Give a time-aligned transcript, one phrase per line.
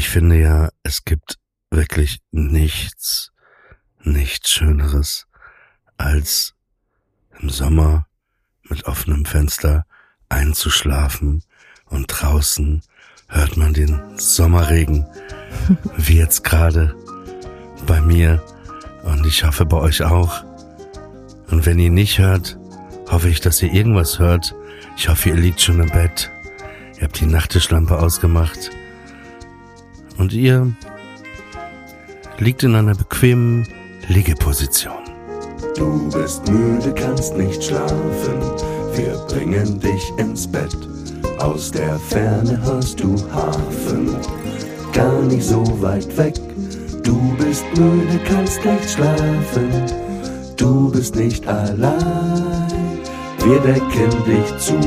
[0.00, 1.38] Ich finde ja, es gibt
[1.70, 3.32] wirklich nichts,
[4.02, 5.26] nichts Schöneres
[5.98, 6.54] als
[7.38, 8.06] im Sommer
[8.62, 9.84] mit offenem Fenster
[10.30, 11.44] einzuschlafen
[11.84, 12.80] und draußen
[13.28, 15.06] hört man den Sommerregen,
[15.98, 16.96] wie jetzt gerade
[17.86, 18.42] bei mir
[19.02, 20.42] und ich hoffe bei euch auch.
[21.50, 22.58] Und wenn ihr nicht hört,
[23.10, 24.54] hoffe ich, dass ihr irgendwas hört.
[24.96, 26.30] Ich hoffe, ihr liegt schon im Bett.
[26.96, 28.70] Ihr habt die Nachttischlampe ausgemacht.
[30.18, 30.72] Und ihr
[32.38, 33.66] liegt in einer bequemen
[34.08, 34.92] Liegeposition.
[35.76, 38.40] Du bist müde, kannst nicht schlafen.
[38.94, 40.76] Wir bringen dich ins Bett.
[41.38, 44.16] Aus der Ferne hörst du Hafen.
[44.92, 46.34] Gar nicht so weit weg.
[47.02, 49.70] Du bist müde, kannst nicht schlafen.
[50.56, 52.70] Du bist nicht allein.
[53.44, 54.78] Wir decken dich zu,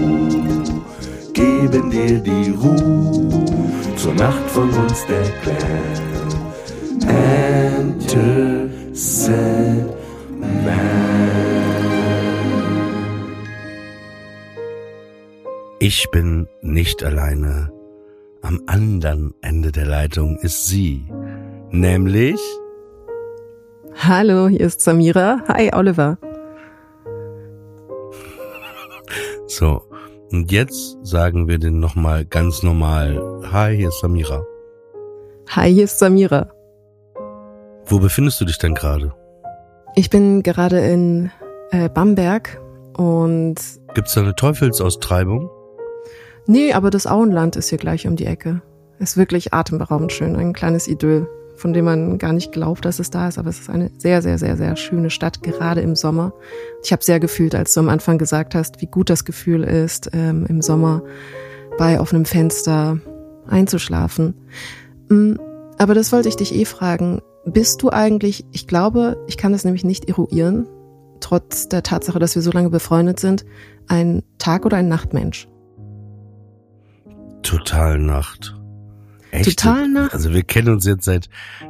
[1.33, 3.52] geben dir die Ruhe.
[3.95, 6.13] Zur Nacht von uns der Clan.
[7.07, 10.03] Enter Sandman.
[15.79, 17.71] Ich bin nicht alleine.
[18.41, 21.05] Am anderen Ende der Leitung ist sie.
[21.71, 22.39] Nämlich
[23.95, 25.43] Hallo, hier ist Samira.
[25.47, 26.17] Hi, Oliver.
[29.47, 29.92] so.
[30.33, 33.21] Und jetzt sagen wir den nochmal ganz normal.
[33.51, 34.43] Hi, hier ist Samira.
[35.49, 36.51] Hi, hier ist Samira.
[37.85, 39.13] Wo befindest du dich denn gerade?
[39.93, 41.29] Ich bin gerade in
[41.69, 42.59] äh, Bamberg
[42.97, 43.57] und
[43.93, 45.51] Gibt's da eine Teufelsaustreibung?
[46.47, 48.63] nee, aber das Auenland ist hier gleich um die Ecke.
[48.97, 53.09] Ist wirklich atemberaubend schön, ein kleines Idyll, von dem man gar nicht glaubt, dass es
[53.09, 56.33] da ist, aber es ist eine sehr, sehr, sehr, sehr schöne Stadt, gerade im Sommer.
[56.83, 60.09] Ich habe sehr gefühlt, als du am Anfang gesagt hast, wie gut das Gefühl ist,
[60.13, 61.03] ähm, im Sommer
[61.77, 62.99] bei offenem Fenster
[63.47, 64.35] einzuschlafen.
[65.09, 65.33] Mm,
[65.77, 67.21] Aber das wollte ich dich eh fragen.
[67.45, 70.67] Bist du eigentlich, ich glaube, ich kann das nämlich nicht eruieren,
[71.19, 73.45] trotz der Tatsache, dass wir so lange befreundet sind,
[73.87, 75.47] ein Tag- oder ein Nachtmensch?
[77.41, 78.55] Total Nacht.
[79.33, 79.57] Echt?
[79.57, 80.13] Total Nacht?
[80.13, 81.27] Also wir kennen uns jetzt seit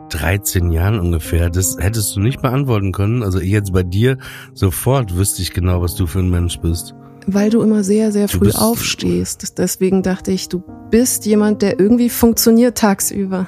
[0.10, 1.50] 13 Jahren ungefähr.
[1.50, 3.24] Das hättest du nicht beantworten können.
[3.24, 4.18] Also jetzt bei dir
[4.54, 6.94] sofort wüsste ich genau, was du für ein Mensch bist.
[7.26, 9.58] Weil du immer sehr, sehr früh aufstehst.
[9.58, 13.48] Deswegen dachte ich, du bist jemand, der irgendwie funktioniert tagsüber.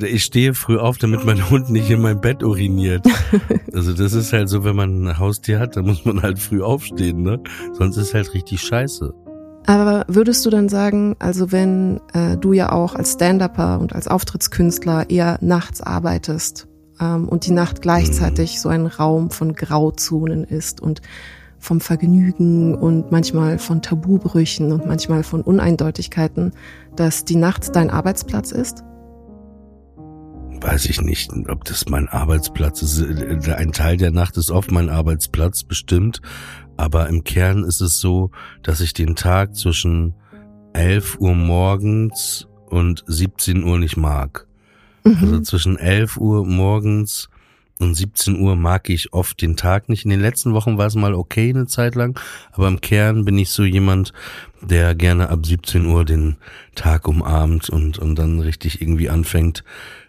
[0.00, 3.06] Ich stehe früh auf, damit mein Hund nicht in mein Bett uriniert.
[3.74, 6.62] Also das ist halt so, wenn man ein Haustier hat, dann muss man halt früh
[6.62, 7.40] aufstehen, ne?
[7.72, 9.14] Sonst ist halt richtig scheiße.
[9.66, 14.08] Aber würdest du dann sagen, also wenn äh, du ja auch als Stand-Upper und als
[14.08, 16.66] Auftrittskünstler eher nachts arbeitest
[17.00, 21.00] ähm, und die Nacht gleichzeitig so ein Raum von Grauzonen ist und
[21.62, 26.52] vom Vergnügen und manchmal von Tabubrüchen und manchmal von Uneindeutigkeiten,
[26.96, 28.82] dass die Nacht dein Arbeitsplatz ist?
[30.60, 33.00] Weiß ich nicht, ob das mein Arbeitsplatz ist.
[33.00, 36.20] Ein Teil der Nacht ist oft mein Arbeitsplatz, bestimmt.
[36.76, 38.30] Aber im Kern ist es so,
[38.62, 40.14] dass ich den Tag zwischen
[40.72, 44.46] 11 Uhr morgens und 17 Uhr nicht mag.
[45.04, 47.28] Also zwischen 11 Uhr morgens
[47.78, 50.04] und 17 Uhr mag ich oft den Tag nicht.
[50.04, 52.18] In den letzten Wochen war es mal okay eine Zeit lang,
[52.52, 54.12] aber im Kern bin ich so jemand,
[54.60, 56.36] der gerne ab 17 Uhr den
[56.76, 59.64] Tag umarmt und, und dann richtig irgendwie anfängt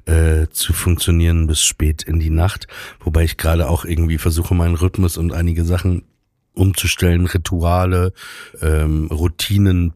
[0.06, 2.68] äh, zu funktionieren bis spät in die Nacht.
[3.00, 6.04] Wobei ich gerade auch irgendwie versuche, meinen Rhythmus und einige Sachen
[6.54, 8.14] umzustellen, Rituale,
[8.62, 9.94] ähm, Routinen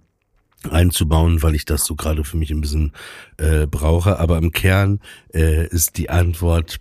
[0.70, 2.94] einzubauen, weil ich das so gerade für mich ein bisschen
[3.38, 4.20] äh, brauche.
[4.20, 5.00] Aber im Kern
[5.34, 6.80] äh, ist die Antwort,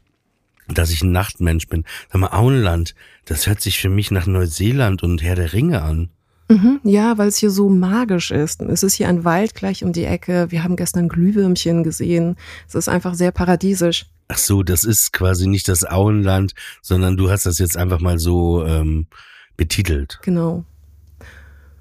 [0.68, 1.84] dass ich ein Nachtmensch bin.
[2.10, 2.94] Sag mal, Auenland,
[3.24, 6.10] das hört sich für mich nach Neuseeland und Herr der Ringe an.
[6.48, 8.62] Mhm, ja, weil es hier so magisch ist.
[8.62, 10.46] Es ist hier ein Wald gleich um die Ecke.
[10.50, 12.36] Wir haben gestern Glühwürmchen gesehen.
[12.68, 14.06] Es ist einfach sehr paradiesisch.
[14.28, 18.18] Ach so, das ist quasi nicht das Auenland, sondern du hast das jetzt einfach mal
[18.18, 19.06] so ähm,
[19.56, 20.18] betitelt.
[20.22, 20.64] Genau.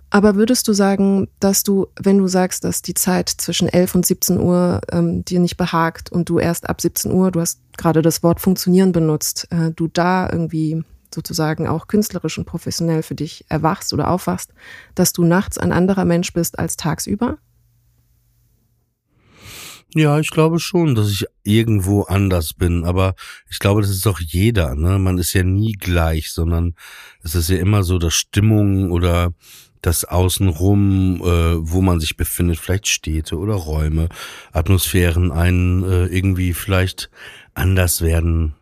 [0.09, 4.05] Aber würdest du sagen, dass du, wenn du sagst, dass die Zeit zwischen 11 und
[4.05, 8.01] 17 Uhr ähm, dir nicht behagt und du erst ab 17 Uhr, du hast gerade
[8.01, 10.83] das Wort funktionieren benutzt, äh, du da irgendwie
[11.13, 14.53] sozusagen auch künstlerisch und professionell für dich erwachst oder aufwachst,
[14.95, 17.37] dass du nachts ein anderer Mensch bist als tagsüber?
[19.97, 23.15] Ja, ich glaube schon, dass ich irgendwo anders bin, aber
[23.49, 24.99] ich glaube, das ist doch jeder, ne?
[24.99, 26.75] Man ist ja nie gleich, sondern
[27.23, 29.33] es ist ja immer so, dass Stimmung oder
[29.81, 34.09] das Außenrum, äh, wo man sich befindet, vielleicht Städte oder Räume,
[34.51, 37.09] Atmosphären einen äh, irgendwie vielleicht
[37.53, 38.53] anders werden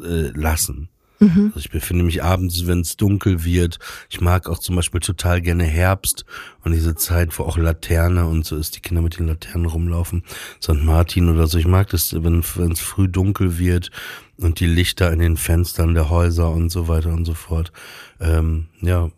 [0.00, 0.88] äh, lassen.
[1.20, 1.52] Mhm.
[1.54, 3.78] Also ich befinde mich abends, wenn es dunkel wird.
[4.08, 6.24] Ich mag auch zum Beispiel total gerne Herbst
[6.64, 10.24] und diese Zeit, wo auch Laterne und so ist, die Kinder mit den Laternen rumlaufen.
[10.62, 10.82] St.
[10.82, 11.58] Martin oder so.
[11.58, 13.90] Ich mag das, wenn es früh dunkel wird
[14.38, 17.70] und die Lichter in den Fenstern der Häuser und so weiter und so fort.
[18.18, 19.10] Ähm, ja,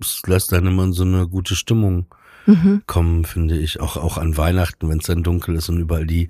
[0.00, 2.06] es lässt dann immer so eine gute Stimmung
[2.46, 2.82] mhm.
[2.86, 3.80] kommen, finde ich.
[3.80, 6.28] Auch, auch an Weihnachten, wenn es dann dunkel ist und überall die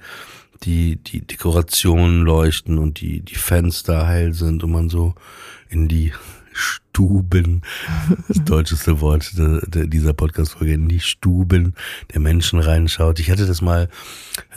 [0.65, 5.15] die, die Dekorationen leuchten und die, die Fenster hell sind und man so
[5.69, 6.13] in die
[6.99, 7.63] Stuben,
[8.27, 11.75] das deutscheste Wort dieser Podcast-Folge, in die Stuben
[12.13, 13.21] der Menschen reinschaut.
[13.21, 13.89] Ich hatte das mal,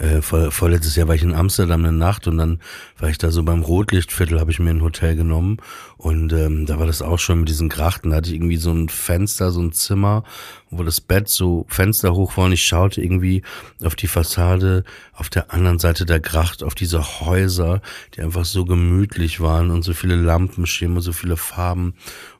[0.00, 2.58] äh, vor, vorletztes Jahr war ich in Amsterdam eine Nacht und dann
[2.98, 5.58] war ich da so beim Rotlichtviertel, habe ich mir ein Hotel genommen
[5.98, 8.72] und ähm, da war das auch schon mit diesen Grachten, da hatte ich irgendwie so
[8.72, 10.24] ein Fenster, so ein Zimmer,
[10.68, 13.42] wo das Bett so Fenster hoch war und ich schaute irgendwie
[13.84, 17.82] auf die Fassade auf der anderen Seite der Gracht, auf diese Häuser,
[18.14, 21.94] die einfach so gemütlich waren und so viele Lampenschirme, so viele Farben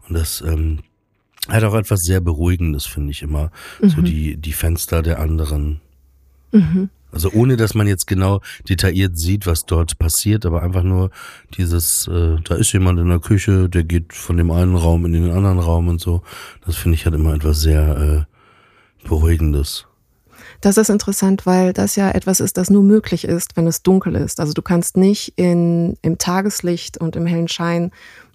[0.09, 0.81] und das ähm,
[1.49, 3.51] hat auch etwas sehr Beruhigendes, finde ich immer.
[3.81, 3.89] Mhm.
[3.89, 5.81] So die, die Fenster der anderen.
[6.53, 6.91] Mhm.
[7.11, 11.11] Also ohne, dass man jetzt genau detailliert sieht, was dort passiert, aber einfach nur
[11.59, 15.13] dieses, äh, da ist jemand in der Küche, der geht von dem einen Raum in
[15.13, 16.23] den anderen Raum und so.
[16.65, 18.27] Das finde ich halt immer etwas sehr
[19.05, 19.87] äh, Beruhigendes.
[20.63, 24.15] Das ist interessant, weil das ja etwas ist, das nur möglich ist, wenn es dunkel
[24.15, 24.41] ist.
[24.41, 27.91] Also du kannst nicht in, im Tageslicht und im hellen Schein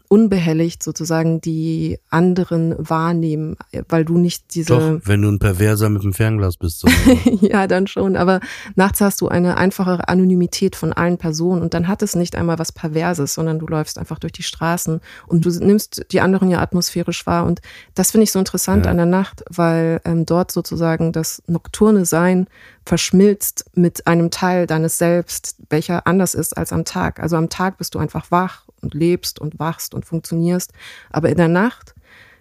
[0.09, 3.57] unbehelligt sozusagen die anderen wahrnehmen,
[3.89, 4.67] weil du nicht diese.
[4.67, 6.79] Doch, wenn du ein Perverser mit dem Fernglas bist.
[6.79, 6.87] So.
[7.41, 8.15] ja, dann schon.
[8.15, 8.39] Aber
[8.75, 12.59] nachts hast du eine einfachere Anonymität von allen Personen und dann hat es nicht einmal
[12.59, 16.59] was Perverses, sondern du läufst einfach durch die Straßen und du nimmst die anderen ja
[16.59, 17.45] atmosphärisch wahr.
[17.45, 17.61] Und
[17.95, 18.91] das finde ich so interessant ja.
[18.91, 22.47] an der Nacht, weil ähm, dort sozusagen das nokturne Sein
[22.85, 27.19] verschmilzt mit einem Teil deines Selbst, welcher anders ist als am Tag.
[27.19, 30.71] Also am Tag bist du einfach wach und lebst und wachst und funktionierst.
[31.11, 31.93] Aber in der Nacht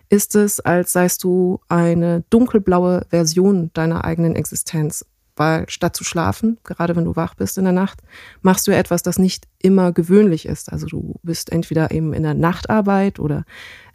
[0.09, 5.05] ist es, als seist du eine dunkelblaue Version deiner eigenen Existenz.
[5.39, 8.01] Weil statt zu schlafen, gerade wenn du wach bist in der Nacht,
[8.41, 10.73] machst du etwas, das nicht immer gewöhnlich ist.
[10.73, 13.45] Also du bist entweder eben in der Nachtarbeit oder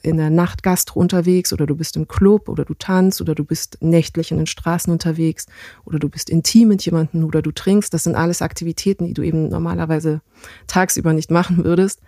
[0.04, 3.80] in der Nachtgastro unterwegs oder du bist im Club oder du tanzt oder du bist
[3.82, 5.48] nächtlich in den Straßen unterwegs
[5.84, 7.92] oder du bist intim mit jemandem oder du trinkst.
[7.92, 10.22] Das sind alles Aktivitäten, die du eben normalerweise
[10.68, 12.02] tagsüber nicht machen würdest.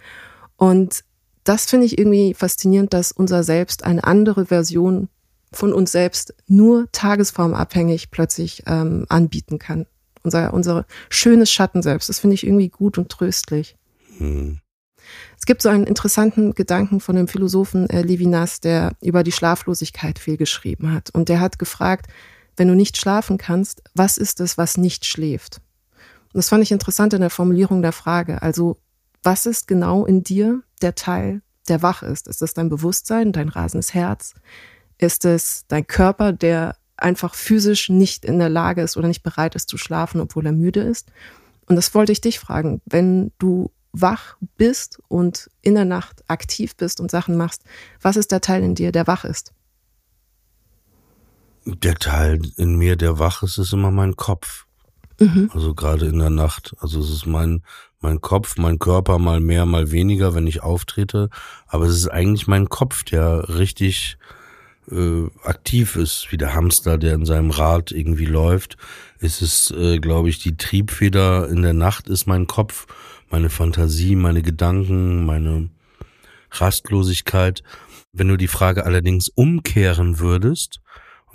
[0.64, 1.04] Und
[1.44, 5.10] das finde ich irgendwie faszinierend, dass unser Selbst eine andere Version
[5.52, 9.88] von uns selbst nur tagesformabhängig plötzlich ähm, anbieten kann.
[10.24, 12.08] Unser, unser schönes Schattenselbst.
[12.08, 13.76] Das finde ich irgendwie gut und tröstlich.
[14.18, 14.62] Hm.
[15.38, 20.18] Es gibt so einen interessanten Gedanken von dem Philosophen äh, Levinas, der über die Schlaflosigkeit
[20.18, 21.10] viel geschrieben hat.
[21.10, 22.08] Und der hat gefragt,
[22.56, 25.60] wenn du nicht schlafen kannst, was ist es, was nicht schläft?
[26.32, 28.42] Und das fand ich interessant in der Formulierung der Frage.
[28.42, 28.78] Also,
[29.24, 32.28] was ist genau in dir der Teil, der wach ist?
[32.28, 34.34] Ist es dein Bewusstsein, dein rasendes Herz?
[34.98, 39.56] Ist es dein Körper, der einfach physisch nicht in der Lage ist oder nicht bereit
[39.56, 41.12] ist zu schlafen, obwohl er müde ist?
[41.68, 42.82] Und das wollte ich dich fragen.
[42.86, 47.64] Wenn du wach bist und in der Nacht aktiv bist und Sachen machst,
[48.02, 49.54] was ist der Teil in dir, der wach ist?
[51.66, 54.66] Der Teil in mir, der wach ist, ist immer mein Kopf.
[55.24, 55.50] Mhm.
[55.54, 56.76] Also gerade in der Nacht.
[56.80, 57.64] Also es ist mein,
[58.02, 61.30] mein Kopf, mein Körper mal mehr, mal weniger, wenn ich auftrete.
[61.68, 64.18] Aber es ist eigentlich mein Kopf, der richtig
[64.92, 68.78] äh, aktiv ist, wie der Hamster, der in seinem Rad irgendwie läuft.
[69.20, 72.88] Es ist, äh, glaube ich, die Triebfeder in der Nacht ist mein Kopf
[73.34, 75.70] meine Fantasie, meine Gedanken, meine
[76.52, 77.64] Rastlosigkeit.
[78.12, 80.83] Wenn du die Frage allerdings umkehren würdest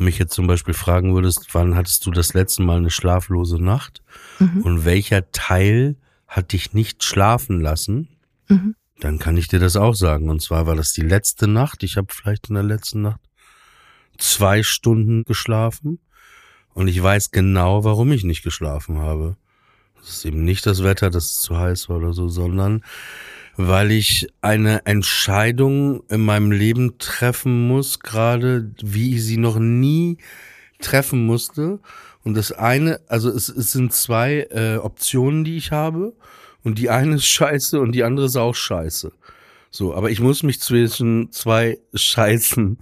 [0.01, 4.03] mich jetzt zum Beispiel fragen würdest, wann hattest du das letzte Mal eine schlaflose Nacht
[4.39, 4.63] mhm.
[4.63, 8.09] und welcher Teil hat dich nicht schlafen lassen,
[8.49, 8.75] mhm.
[9.01, 10.29] dann kann ich dir das auch sagen.
[10.29, 11.83] Und zwar war das die letzte Nacht.
[11.83, 13.21] Ich habe vielleicht in der letzten Nacht
[14.19, 16.01] zwei Stunden geschlafen
[16.75, 19.37] und ich weiß genau, warum ich nicht geschlafen habe.
[20.03, 22.83] Es ist eben nicht das Wetter, dass es zu heiß war oder so, sondern
[23.59, 30.19] weil ich eine Entscheidung in meinem Leben treffen muss, gerade wie ich sie noch nie
[30.81, 31.81] treffen musste.
[32.23, 36.15] Und das eine, also es, es sind zwei äh, Optionen, die ich habe.
[36.63, 39.11] Und die eine ist scheiße und die andere ist auch scheiße.
[39.73, 42.79] So, aber ich muss mich zwischen zwei scheißen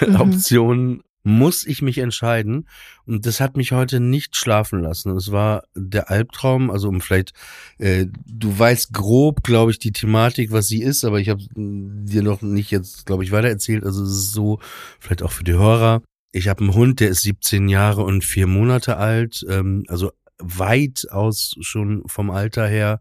[0.00, 0.16] mhm.
[0.16, 2.68] Optionen muss ich mich entscheiden.
[3.06, 5.16] Und das hat mich heute nicht schlafen lassen.
[5.16, 7.32] Es war der Albtraum, also um vielleicht,
[7.78, 12.22] äh, du weißt grob, glaube ich, die Thematik, was sie ist, aber ich habe dir
[12.22, 13.84] noch nicht jetzt, glaube ich, weitererzählt.
[13.84, 14.60] Also es ist so,
[15.00, 16.02] vielleicht auch für die Hörer.
[16.30, 21.54] Ich habe einen Hund, der ist 17 Jahre und vier Monate alt, ähm, also weitaus
[21.60, 23.00] schon vom Alter her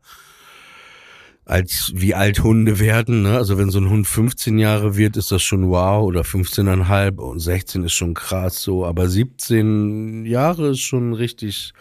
[1.46, 3.24] als wie alt Hunde werden.
[3.24, 3.38] Ne?
[3.38, 7.40] Also wenn so ein Hund 15 Jahre wird, ist das schon wow oder 15,5 und
[7.40, 11.74] 16 ist schon krass so, aber 17 Jahre ist schon richtig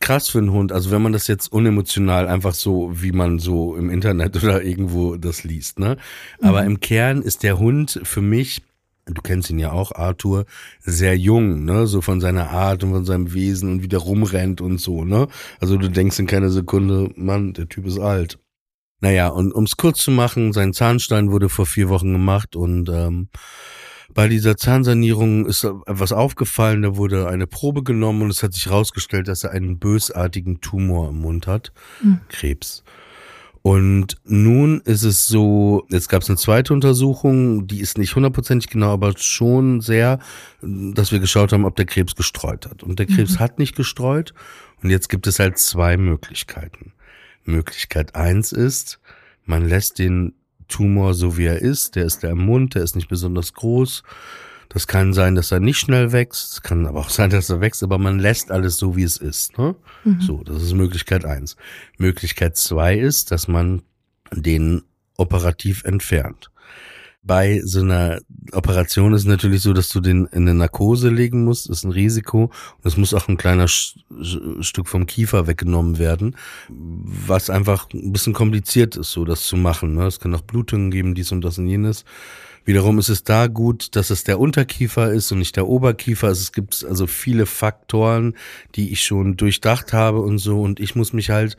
[0.00, 0.72] krass für einen Hund.
[0.72, 5.16] Also wenn man das jetzt unemotional einfach so, wie man so im Internet oder irgendwo
[5.16, 5.78] das liest.
[5.78, 5.96] Ne?
[6.40, 6.68] Aber mhm.
[6.68, 8.62] im Kern ist der Hund für mich
[9.06, 10.44] du kennst ihn ja auch, Arthur,
[10.78, 14.60] sehr jung, ne, so von seiner Art und von seinem Wesen und wie der rumrennt
[14.60, 15.26] und so, ne.
[15.58, 18.38] Also du denkst in keiner Sekunde, Mann, der Typ ist alt.
[19.00, 23.28] Naja, und ums kurz zu machen, sein Zahnstein wurde vor vier Wochen gemacht und ähm,
[24.12, 28.66] bei dieser Zahnsanierung ist etwas aufgefallen, da wurde eine Probe genommen und es hat sich
[28.66, 32.20] herausgestellt, dass er einen bösartigen Tumor im Mund hat, mhm.
[32.28, 32.84] Krebs.
[33.62, 38.70] Und nun ist es so, jetzt gab es eine zweite Untersuchung, die ist nicht hundertprozentig
[38.70, 40.18] genau, aber schon sehr,
[40.62, 42.82] dass wir geschaut haben, ob der Krebs gestreut hat.
[42.82, 43.38] Und der Krebs mhm.
[43.40, 44.32] hat nicht gestreut.
[44.82, 46.94] Und jetzt gibt es halt zwei Möglichkeiten.
[47.44, 49.00] Möglichkeit eins ist,
[49.44, 50.34] man lässt den
[50.68, 54.02] Tumor so wie er ist, der ist da im Mund, der ist nicht besonders groß.
[54.68, 57.82] Das kann sein, dass er nicht schnell wächst, kann aber auch sein, dass er wächst,
[57.82, 59.58] aber man lässt alles so, wie es ist.
[59.58, 59.74] Ne?
[60.04, 60.20] Mhm.
[60.20, 61.56] So, das ist Möglichkeit eins.
[61.98, 63.82] Möglichkeit zwei ist, dass man
[64.32, 64.82] den
[65.16, 66.49] operativ entfernt
[67.22, 68.20] bei so einer
[68.52, 71.68] Operation ist natürlich so, dass du den in eine Narkose legen musst.
[71.68, 72.44] Das ist ein Risiko.
[72.44, 76.36] Und es muss auch ein kleiner Stück vom Kiefer weggenommen werden,
[76.68, 79.94] was einfach ein bisschen kompliziert ist, so das zu machen.
[79.94, 80.06] Ne?
[80.06, 82.04] Es kann auch Blutungen geben, dies und das und jenes.
[82.64, 86.28] Wiederum ist es da gut, dass es der Unterkiefer ist und nicht der Oberkiefer.
[86.28, 88.34] Also es gibt also viele Faktoren,
[88.74, 90.60] die ich schon durchdacht habe und so.
[90.60, 91.56] Und ich muss mich halt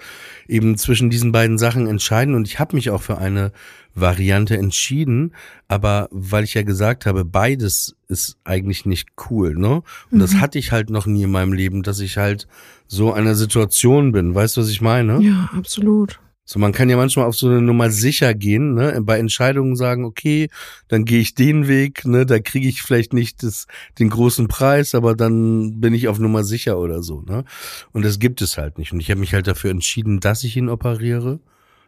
[0.47, 2.35] eben zwischen diesen beiden Sachen entscheiden.
[2.35, 3.51] Und ich habe mich auch für eine
[3.93, 5.33] Variante entschieden,
[5.67, 9.83] aber weil ich ja gesagt habe, beides ist eigentlich nicht cool, ne?
[10.11, 10.19] Und mhm.
[10.19, 12.47] das hatte ich halt noch nie in meinem Leben, dass ich halt
[12.87, 14.33] so einer Situation bin.
[14.33, 15.21] Weißt du, was ich meine?
[15.21, 16.19] Ja, absolut.
[16.51, 18.99] So, man kann ja manchmal auf so eine Nummer sicher gehen, ne?
[19.03, 20.49] Bei Entscheidungen sagen, okay,
[20.89, 22.25] dann gehe ich den Weg, ne?
[22.25, 23.67] Da kriege ich vielleicht nicht das,
[23.99, 27.45] den großen Preis, aber dann bin ich auf Nummer sicher oder so, ne?
[27.93, 28.91] Und das gibt es halt nicht.
[28.91, 31.39] Und ich habe mich halt dafür entschieden, dass ich ihn operiere.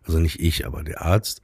[0.05, 1.41] Also nicht ich, aber der Arzt.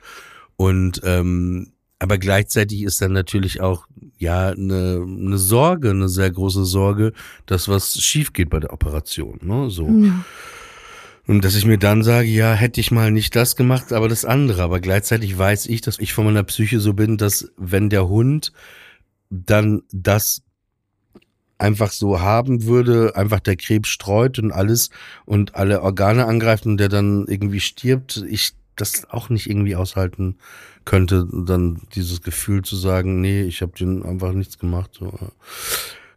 [0.56, 3.86] Und ähm, aber gleichzeitig ist dann natürlich auch
[4.18, 7.12] ja eine, eine Sorge, eine sehr große Sorge,
[7.48, 9.40] dass was schief geht bei der Operation.
[9.42, 9.70] Ne?
[9.70, 9.90] So.
[9.90, 10.24] Ja.
[11.30, 14.26] Und dass ich mir dann sage, ja, hätte ich mal nicht das gemacht, aber das
[14.26, 14.64] andere.
[14.64, 18.52] Aber gleichzeitig weiß ich, dass ich von meiner Psyche so bin, dass wenn der Hund
[19.30, 20.42] dann das
[21.60, 24.90] einfach so haben würde, einfach der Krebs streut und alles
[25.26, 30.40] und alle Organe angreift und der dann irgendwie stirbt, ich das auch nicht irgendwie aushalten
[30.84, 34.98] könnte, dann dieses Gefühl zu sagen, nee, ich habe den einfach nichts gemacht.
[35.00, 35.14] So.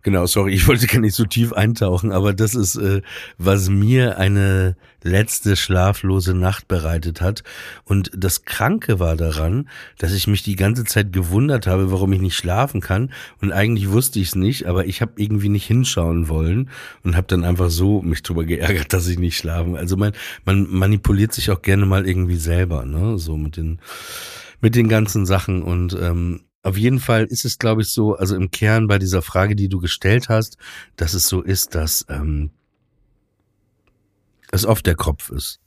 [0.05, 3.03] Genau, sorry, ich wollte gar nicht so tief eintauchen, aber das ist, äh,
[3.39, 7.45] was mir eine letzte schlaflose Nacht bereitet hat.
[7.85, 9.69] Und das Kranke war daran,
[9.99, 13.13] dass ich mich die ganze Zeit gewundert habe, warum ich nicht schlafen kann.
[13.41, 16.71] Und eigentlich wusste ich es nicht, aber ich habe irgendwie nicht hinschauen wollen
[17.05, 19.77] und habe dann einfach so mich drüber geärgert, dass ich nicht schlafen.
[19.77, 20.13] Also man,
[20.45, 23.19] man manipuliert sich auch gerne mal irgendwie selber, ne?
[23.19, 23.79] So mit den
[24.61, 28.37] mit den ganzen Sachen und ähm, auf jeden Fall ist es, glaube ich, so, also
[28.37, 30.57] im Kern bei dieser Frage, die du gestellt hast,
[30.97, 32.51] dass es so ist, dass ähm,
[34.53, 35.59] es oft der Kopf ist.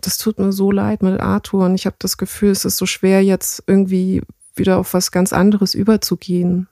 [0.00, 2.86] Das tut mir so leid mit Arthur und ich habe das Gefühl, es ist so
[2.86, 4.22] schwer, jetzt irgendwie
[4.56, 6.68] wieder auf was ganz anderes überzugehen.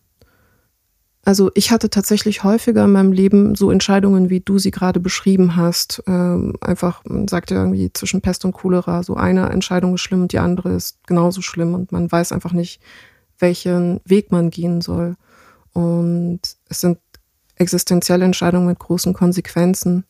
[1.24, 5.56] Also ich hatte tatsächlich häufiger in meinem Leben so Entscheidungen, wie du sie gerade beschrieben
[5.56, 6.02] hast.
[6.06, 10.22] Ähm, einfach, man sagt ja irgendwie zwischen Pest und Cholera, so eine Entscheidung ist schlimm
[10.22, 12.80] und die andere ist genauso schlimm und man weiß einfach nicht,
[13.38, 15.16] welchen Weg man gehen soll.
[15.72, 16.98] Und es sind
[17.56, 20.04] existenzielle Entscheidungen mit großen Konsequenzen.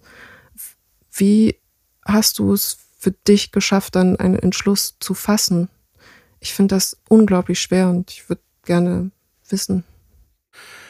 [1.12, 1.58] Wie
[2.04, 5.68] hast du es für dich geschafft, dann einen Entschluss zu fassen?
[6.40, 9.10] Ich finde das unglaublich schwer und ich würde gerne
[9.48, 9.84] wissen.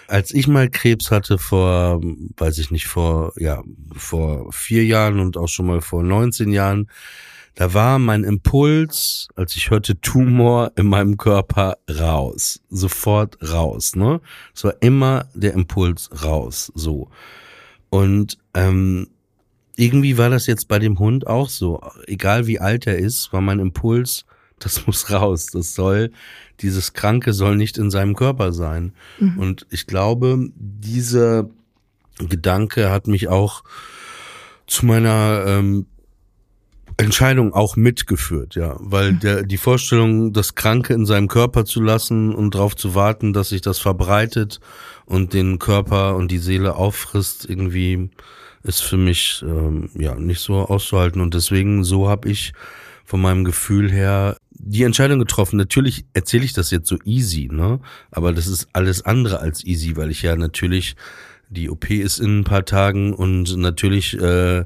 [0.08, 5.36] Als ich mal Krebs hatte vor, weiß ich nicht, vor, ja, vor vier Jahren und
[5.36, 6.88] auch schon mal vor 19 Jahren,
[7.58, 14.20] da war mein Impuls, als ich hörte Tumor in meinem Körper raus, sofort raus, ne?
[14.54, 17.10] Es war immer der Impuls raus, so.
[17.90, 19.08] Und ähm,
[19.74, 21.80] irgendwie war das jetzt bei dem Hund auch so.
[22.06, 24.24] Egal wie alt er ist, war mein Impuls,
[24.60, 26.12] das muss raus, das soll,
[26.60, 28.92] dieses Kranke soll nicht in seinem Körper sein.
[29.18, 29.36] Mhm.
[29.36, 31.50] Und ich glaube, dieser
[32.18, 33.64] Gedanke hat mich auch
[34.68, 35.86] zu meiner ähm,
[36.98, 42.34] Entscheidung auch mitgeführt, ja, weil der die Vorstellung, das Kranke in seinem Körper zu lassen
[42.34, 44.58] und darauf zu warten, dass sich das verbreitet
[45.06, 48.10] und den Körper und die Seele auffrisst, irgendwie
[48.64, 52.52] ist für mich ähm, ja nicht so auszuhalten und deswegen so habe ich
[53.04, 55.56] von meinem Gefühl her die Entscheidung getroffen.
[55.56, 57.80] Natürlich erzähle ich das jetzt so easy, ne?
[58.10, 60.96] Aber das ist alles andere als easy, weil ich ja natürlich
[61.48, 64.64] die OP ist in ein paar Tagen und natürlich äh,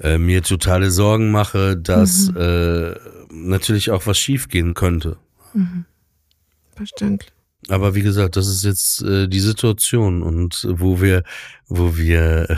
[0.00, 2.36] äh, mir totale Sorgen mache, dass mhm.
[2.36, 2.94] äh,
[3.30, 5.16] natürlich auch was schiefgehen könnte.
[5.54, 5.84] Mhm.
[6.74, 7.32] Verständlich.
[7.68, 11.22] Aber wie gesagt, das ist jetzt äh, die Situation und wo wir,
[11.68, 12.56] wo wir äh,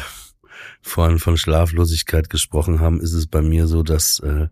[0.81, 4.49] vorhin von Schlaflosigkeit gesprochen haben, ist es bei mir so, dass äh,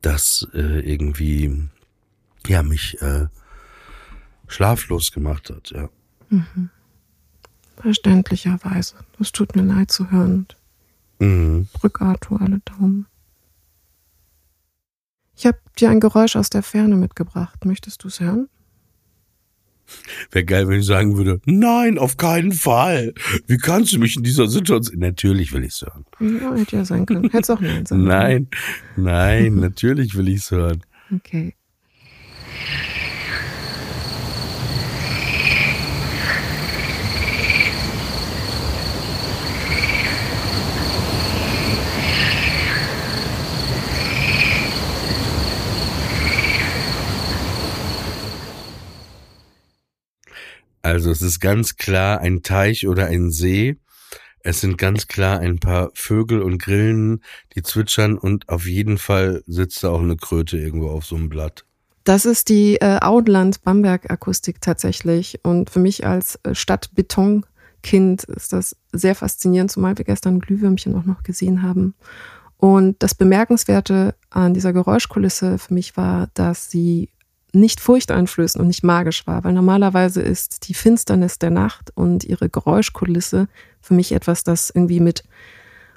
[0.00, 1.68] das äh, irgendwie
[2.46, 3.26] ja mich äh,
[4.46, 5.88] schlaflos gemacht hat, ja.
[6.30, 6.70] Mhm.
[7.76, 8.96] Verständlicherweise.
[9.18, 10.46] Das tut mir leid zu hören.
[11.22, 11.68] Mhm.
[11.80, 13.06] Drück Arthur alle Daumen.
[15.36, 17.64] Ich habe dir ein Geräusch aus der Ferne mitgebracht.
[17.64, 18.48] Möchtest du es hören?
[20.30, 23.14] Wäre geil, wenn ich sagen würde, nein, auf keinen Fall.
[23.46, 24.98] Wie kannst du mich in dieser Situation?
[24.98, 26.04] Natürlich will ich es hören.
[26.20, 27.24] Ja, hätte ja sein können.
[27.24, 28.48] Hätte es auch nein sein Nein,
[28.96, 30.82] nein, natürlich will ich es hören.
[31.14, 31.54] Okay.
[50.82, 53.76] Also es ist ganz klar ein Teich oder ein See.
[54.40, 57.22] Es sind ganz klar ein paar Vögel und Grillen,
[57.54, 61.28] die zwitschern und auf jeden Fall sitzt da auch eine Kröte irgendwo auf so einem
[61.28, 61.64] Blatt.
[62.02, 65.38] Das ist die äh, Auenland-Bamberg-Akustik tatsächlich.
[65.44, 71.04] Und für mich als äh, Stadtbetonkind ist das sehr faszinierend, zumal wir gestern Glühwürmchen auch
[71.04, 71.94] noch gesehen haben.
[72.56, 77.10] Und das Bemerkenswerte an dieser Geräuschkulisse für mich war, dass sie
[77.52, 82.48] nicht furchteinflößend und nicht magisch war, weil normalerweise ist die Finsternis der Nacht und ihre
[82.48, 83.48] Geräuschkulisse
[83.80, 85.22] für mich etwas, das irgendwie mit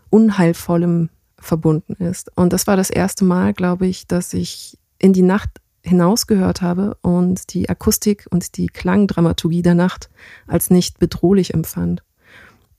[0.10, 1.10] Unheilvollem
[1.40, 2.32] verbunden ist.
[2.36, 5.50] Und das war das erste Mal, glaube ich, dass ich in die Nacht
[5.84, 10.10] hinausgehört habe und die Akustik und die Klangdramaturgie der Nacht
[10.48, 12.04] als nicht bedrohlich empfand.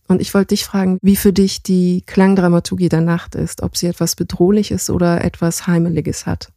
[0.09, 3.87] Und ich wollte dich fragen, wie für dich die Klangdramaturgie der Nacht ist, ob sie
[3.87, 6.53] etwas Bedrohliches oder etwas Heimeliges hat.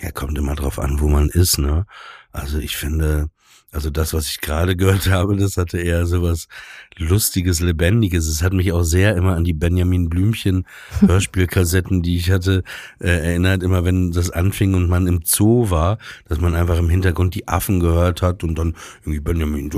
[0.00, 1.86] Ja, kommt immer drauf an, wo man ist, ne?
[2.30, 3.30] Also ich finde,
[3.72, 6.48] also das, was ich gerade gehört habe, das hatte eher so was
[6.96, 8.26] Lustiges, Lebendiges.
[8.26, 10.66] Es hat mich auch sehr immer an die Benjamin Blümchen
[11.00, 12.62] Hörspielkassetten, die ich hatte,
[13.00, 13.62] äh, erinnert.
[13.62, 17.48] Immer wenn das anfing und man im Zoo war, dass man einfach im Hintergrund die
[17.48, 19.70] Affen gehört hat und dann irgendwie Benjamin,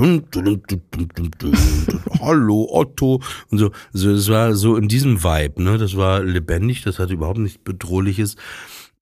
[2.21, 3.71] hallo Otto und so.
[3.91, 5.77] So, es war so in diesem Vibe, ne?
[5.77, 8.35] Das war lebendig, das hatte überhaupt nichts Bedrohliches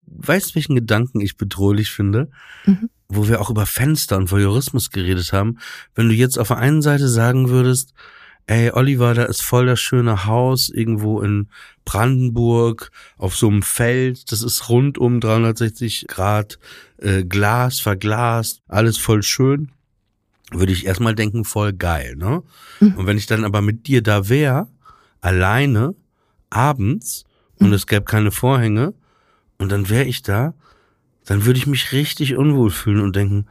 [0.08, 2.30] weißt, welchen Gedanken ich bedrohlich finde?
[2.66, 2.90] Mhm.
[3.10, 5.60] Wo wir auch über Fenster und Voyeurismus geredet haben.
[5.96, 7.94] Wenn du jetzt auf der einen Seite sagen würdest,
[8.48, 11.50] ey, Oliver, da ist voll das schöne Haus irgendwo in
[11.86, 14.32] Brandenburg auf so einem Feld.
[14.32, 16.58] Das ist rund um 360 Grad
[16.98, 19.72] äh, Glas, verglast, alles voll schön.
[20.52, 22.42] Würde ich erstmal denken, voll geil, ne?
[22.80, 22.96] Mhm.
[22.96, 24.68] Und wenn ich dann aber mit dir da wäre,
[25.20, 25.94] alleine,
[26.50, 27.26] abends,
[27.60, 27.74] und mhm.
[27.74, 28.94] es gäbe keine Vorhänge,
[29.58, 30.54] und dann wäre ich da,
[31.26, 33.48] dann würde ich mich richtig unwohl fühlen und denken,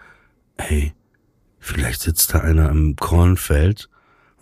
[0.58, 0.94] hey,
[1.58, 3.88] vielleicht sitzt da einer im Kornfeld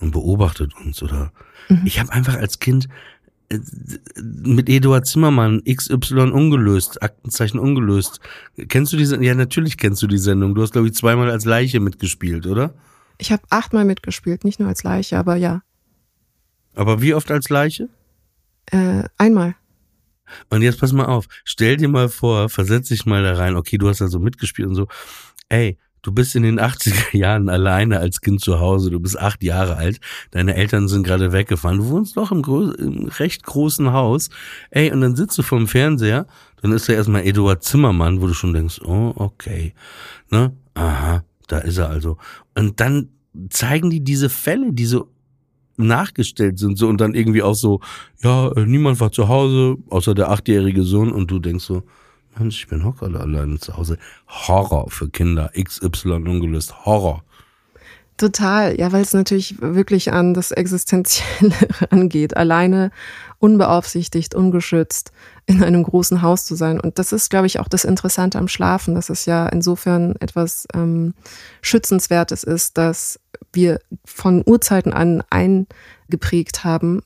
[0.00, 1.32] und beobachtet uns oder
[1.68, 1.82] mhm.
[1.84, 2.88] ich habe einfach als Kind
[3.48, 3.58] äh,
[4.22, 8.20] mit Eduard Zimmermann XY ungelöst, Aktenzeichen ungelöst.
[8.68, 9.22] Kennst du diese?
[9.22, 10.54] Ja, natürlich kennst du die Sendung.
[10.54, 12.74] Du hast glaube ich zweimal als Leiche mitgespielt, oder?
[13.18, 15.62] Ich habe achtmal mitgespielt, nicht nur als Leiche, aber ja.
[16.74, 17.88] Aber wie oft als Leiche?
[18.66, 19.54] Äh, einmal.
[20.50, 23.78] Und jetzt pass mal auf, stell dir mal vor, versetz dich mal da rein, okay,
[23.78, 24.88] du hast da so mitgespielt und so,
[25.48, 29.42] ey, du bist in den 80er Jahren alleine als Kind zu Hause, du bist acht
[29.42, 32.42] Jahre alt, deine Eltern sind gerade weggefahren, du wohnst noch im,
[32.78, 34.30] im recht großen Haus,
[34.70, 36.26] ey, und dann sitzt du vorm Fernseher,
[36.62, 39.74] dann ist da erstmal Eduard Zimmermann, wo du schon denkst, oh, okay,
[40.30, 42.16] ne, aha, da ist er also.
[42.54, 43.10] Und dann
[43.50, 45.04] zeigen die diese Fälle, diese
[45.76, 47.80] nachgestellt sind so und dann irgendwie auch so,
[48.22, 51.82] ja, äh, niemand war zu Hause, außer der achtjährige Sohn und du denkst so,
[52.38, 53.98] Mensch, ich bin Hocker alleine zu Hause.
[54.26, 57.24] Horror für Kinder, XY ungelöst, Horror.
[58.16, 61.54] Total, ja, weil es natürlich wirklich an das Existenzielle
[61.90, 62.36] angeht.
[62.36, 62.92] Alleine,
[63.40, 65.10] unbeaufsichtigt, ungeschützt
[65.46, 66.78] in einem großen Haus zu sein.
[66.78, 70.68] Und das ist, glaube ich, auch das Interessante am Schlafen, dass es ja insofern etwas
[70.74, 71.14] ähm,
[71.60, 73.18] Schützenswertes ist, dass
[73.52, 77.02] wir von Urzeiten an eingeprägt haben,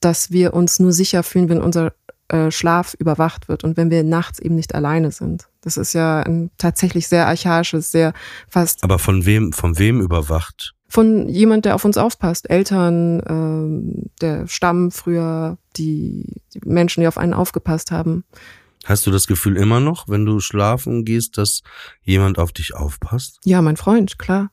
[0.00, 1.94] dass wir uns nur sicher fühlen, wenn unser
[2.28, 5.48] äh, Schlaf überwacht wird und wenn wir nachts eben nicht alleine sind.
[5.60, 8.12] Das ist ja ein tatsächlich sehr archaisches, sehr
[8.48, 8.82] fast.
[8.84, 10.74] Aber von wem, von wem überwacht?
[10.88, 12.48] Von jemand, der auf uns aufpasst.
[12.48, 18.24] Eltern, ähm, der Stamm früher, die, die Menschen, die auf einen aufgepasst haben.
[18.84, 21.62] Hast du das Gefühl immer noch, wenn du schlafen gehst, dass
[22.02, 23.40] jemand auf dich aufpasst?
[23.44, 24.50] Ja, mein Freund, klar.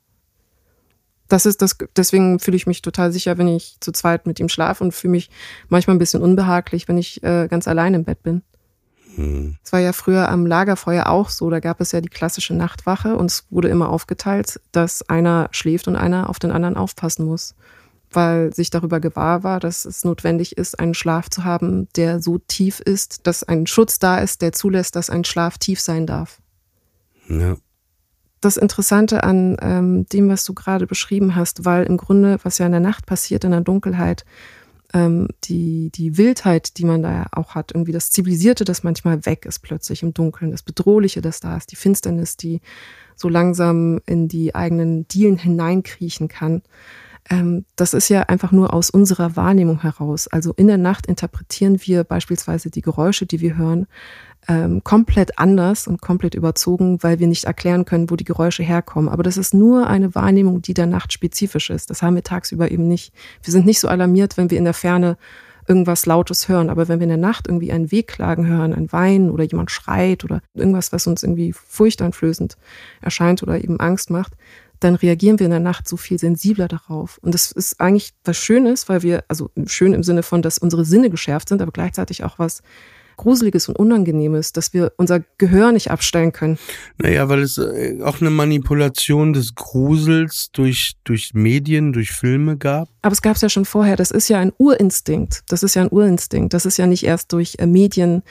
[1.28, 4.50] Das ist das, deswegen fühle ich mich total sicher, wenn ich zu zweit mit ihm
[4.50, 5.30] schlafe und fühle mich
[5.70, 8.44] manchmal ein bisschen unbehaglich, wenn ich äh, ganz allein im Bett bin.
[9.16, 9.58] Hm.
[9.64, 13.16] Es war ja früher am Lagerfeuer auch so, da gab es ja die klassische Nachtwache
[13.16, 17.56] und es wurde immer aufgeteilt, dass einer schläft und einer auf den anderen aufpassen muss,
[18.12, 22.40] weil sich darüber gewahr war, dass es notwendig ist, einen Schlaf zu haben, der so
[22.40, 26.42] tief ist, dass ein Schutz da ist, der zulässt, dass ein Schlaf tief sein darf.
[27.28, 27.58] Ja.
[28.44, 32.66] Das Interessante an ähm, dem, was du gerade beschrieben hast, weil im Grunde, was ja
[32.66, 34.26] in der Nacht passiert, in der Dunkelheit,
[34.94, 39.46] ähm, die, die Wildheit, die man da auch hat, irgendwie das Zivilisierte, das manchmal weg
[39.46, 42.60] ist plötzlich im Dunkeln, das Bedrohliche, das da ist, die Finsternis, die
[43.16, 46.64] so langsam in die eigenen Dielen hineinkriechen kann.
[47.30, 50.28] Ähm, das ist ja einfach nur aus unserer Wahrnehmung heraus.
[50.28, 53.88] Also in der Nacht interpretieren wir beispielsweise die Geräusche, die wir hören,
[54.48, 59.10] ähm, komplett anders und komplett überzogen, weil wir nicht erklären können, wo die Geräusche herkommen.
[59.10, 61.90] Aber das ist nur eine Wahrnehmung, die der Nacht spezifisch ist.
[61.90, 63.14] Das haben wir tagsüber eben nicht.
[63.42, 65.18] Wir sind nicht so alarmiert, wenn wir in der Ferne
[65.68, 66.70] irgendwas Lautes hören.
[66.70, 70.24] Aber wenn wir in der Nacht irgendwie einen Wehklagen hören, ein Weinen oder jemand schreit
[70.24, 72.58] oder irgendwas, was uns irgendwie furchteinflößend
[73.02, 74.34] erscheint oder eben Angst macht,
[74.80, 77.18] dann reagieren wir in der Nacht so viel sensibler darauf.
[77.20, 80.84] Und das ist eigentlich was Schönes, weil wir, also schön im Sinne von, dass unsere
[80.84, 82.62] Sinne geschärft sind, aber gleichzeitig auch was
[83.18, 86.58] Gruseliges und Unangenehmes, dass wir unser Gehör nicht abstellen können.
[86.98, 92.90] Naja, weil es äh, auch eine Manipulation des Grusels durch, durch Medien, durch Filme gab.
[93.02, 93.96] Aber es gab es ja schon vorher.
[93.96, 95.44] Das ist ja ein Urinstinkt.
[95.50, 96.54] Das ist ja ein Urinstinkt.
[96.54, 98.24] Das ist ja nicht erst durch äh, Medien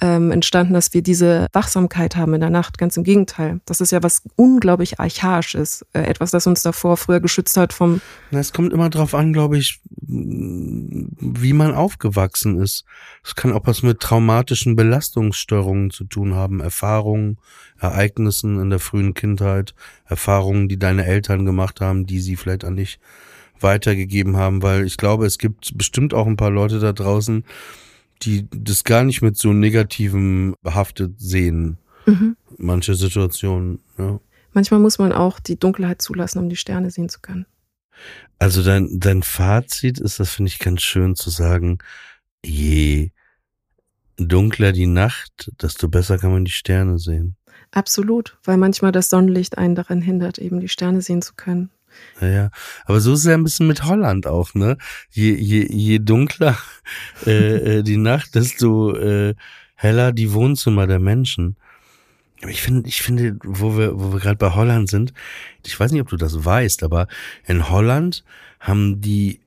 [0.00, 2.78] ähm, entstanden, dass wir diese Wachsamkeit haben in der Nacht.
[2.78, 3.60] Ganz im Gegenteil.
[3.66, 5.84] Das ist ja was unglaublich Archaisches.
[5.92, 8.00] Äh, etwas, das uns davor früher geschützt hat vom.
[8.30, 12.84] Na, es kommt immer drauf an, glaube ich, wie man aufgewachsen ist.
[13.24, 17.38] Es kann auch was mit traumatischen Belastungsstörungen zu tun haben, Erfahrungen,
[17.78, 19.74] Ereignissen in der frühen Kindheit,
[20.06, 22.98] Erfahrungen, die deine Eltern gemacht haben, die sie vielleicht an dich
[23.60, 27.44] weitergegeben haben, weil ich glaube, es gibt bestimmt auch ein paar Leute da draußen,
[28.22, 31.78] die das gar nicht mit so negativem behaftet sehen.
[32.06, 32.36] Mhm.
[32.58, 34.20] Manche Situationen, ja.
[34.52, 37.46] Manchmal muss man auch die Dunkelheit zulassen, um die Sterne sehen zu können.
[38.38, 41.78] Also dein, dein Fazit ist, das finde ich ganz schön zu sagen,
[42.44, 43.10] je
[44.16, 47.36] dunkler die Nacht, desto besser kann man die Sterne sehen.
[47.70, 51.70] Absolut, weil manchmal das Sonnenlicht einen daran hindert, eben die Sterne sehen zu können.
[52.20, 52.50] Ja.
[52.84, 54.76] Aber so ist es ja ein bisschen mit Holland auch, ne?
[55.10, 56.58] Je, je, je dunkler
[57.26, 59.34] äh, äh, die Nacht, desto äh,
[59.74, 61.56] heller die Wohnzimmer der Menschen.
[62.48, 65.12] Ich finde, ich finde, wo wir, wo wir gerade bei Holland sind,
[65.66, 67.06] ich weiß nicht, ob du das weißt, aber
[67.46, 68.24] in Holland
[68.60, 69.40] haben die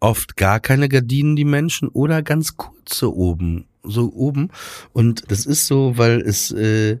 [0.00, 4.50] oft gar keine Gardinen, die Menschen, oder ganz kurze oben, so oben.
[4.92, 6.98] Und das ist so, weil es äh,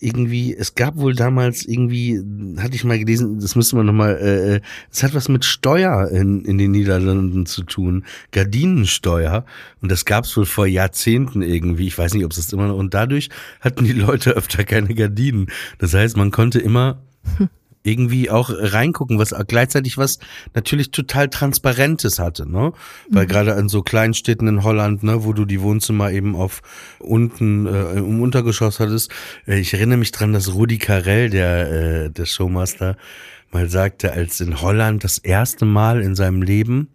[0.00, 2.20] irgendwie, es gab wohl damals irgendwie,
[2.58, 6.08] hatte ich mal gelesen, das müsste man nochmal, äh, äh, es hat was mit Steuer
[6.10, 9.44] in, in den Niederlanden zu tun, Gardinensteuer.
[9.80, 12.76] Und das gab's wohl vor Jahrzehnten irgendwie, ich weiß nicht, ob es das immer noch,
[12.76, 13.30] und dadurch
[13.60, 15.46] hatten die Leute öfter keine Gardinen.
[15.78, 17.02] Das heißt, man konnte immer
[17.84, 20.18] irgendwie auch reingucken, was gleichzeitig was
[20.54, 22.72] natürlich total Transparentes hatte, ne?
[23.10, 23.28] Weil mhm.
[23.28, 26.62] gerade an so Kleinstädten in Holland, ne, wo du die Wohnzimmer eben auf
[26.98, 29.12] unten äh, im Untergeschoss hattest.
[29.46, 32.96] Äh, ich erinnere mich dran, dass Rudi Carell, der, äh, der Showmaster,
[33.52, 36.88] mal sagte, als in Holland das erste Mal in seinem Leben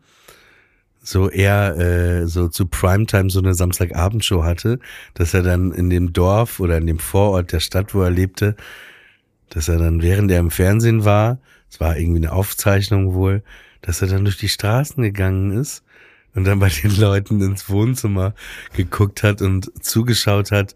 [1.02, 4.80] so er äh, so zu Primetime so eine Samstagabendshow hatte,
[5.14, 8.56] dass er dann in dem Dorf oder in dem Vorort der Stadt, wo er lebte,
[9.50, 13.44] dass er dann, während er im Fernsehen war, es war irgendwie eine Aufzeichnung wohl,
[13.82, 15.84] dass er dann durch die Straßen gegangen ist
[16.36, 18.34] und dann bei den Leuten ins Wohnzimmer
[18.74, 20.76] geguckt hat und zugeschaut hat,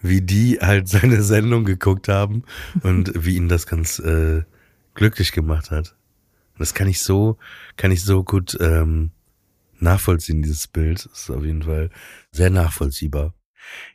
[0.00, 2.44] wie die halt seine Sendung geguckt haben
[2.82, 4.42] und wie ihn das ganz äh,
[4.94, 5.96] glücklich gemacht hat.
[6.58, 7.38] Das kann ich so,
[7.76, 9.10] kann ich so gut ähm,
[9.78, 11.06] nachvollziehen, dieses Bild.
[11.06, 11.90] Das ist auf jeden Fall
[12.30, 13.34] sehr nachvollziehbar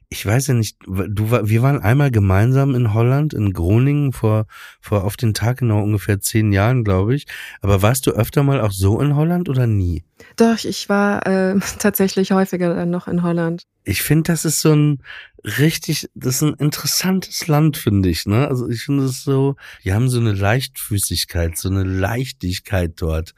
[0.10, 4.46] ich weiß ja nicht, du wir waren einmal gemeinsam in Holland, in Groningen vor,
[4.80, 7.26] vor auf den Tag genau ungefähr zehn Jahren, glaube ich.
[7.62, 10.06] Aber warst du öfter mal auch so in Holland oder nie?
[10.38, 13.64] Doch, ich war äh, tatsächlich häufiger dann noch in Holland.
[13.84, 15.04] Ich finde, das ist so ein
[15.44, 18.48] richtig, das ist ein interessantes Land, finde ich, ne?
[18.48, 23.34] Also ich finde es so, die haben so eine Leichtfüßigkeit, so eine Leichtigkeit dort.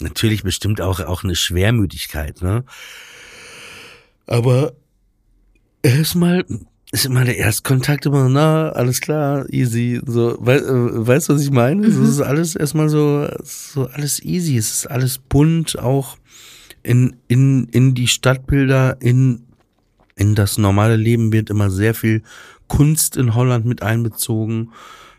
[0.00, 2.64] Natürlich bestimmt auch, auch eine Schwermütigkeit, ne?
[4.26, 4.74] Aber
[5.82, 6.44] erstmal
[6.92, 11.42] ist immer der Erstkontakt immer, na, alles klar, easy, so, we, äh, weißt du, was
[11.42, 11.86] ich meine?
[11.86, 12.02] Mhm.
[12.02, 16.18] Es ist alles erstmal so, so alles easy, es ist alles bunt, auch
[16.82, 19.44] in, in, in die Stadtbilder, in,
[20.20, 22.22] In das normale Leben wird immer sehr viel
[22.68, 24.70] Kunst in Holland mit einbezogen.